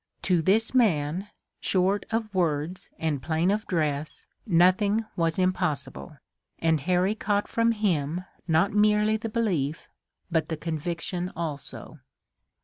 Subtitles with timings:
[0.23, 1.27] To this man,
[1.59, 6.17] short of words and plain of dress, nothing was impossible,
[6.57, 9.87] and Harry caught from him not merely the belief,
[10.31, 11.99] but the conviction also.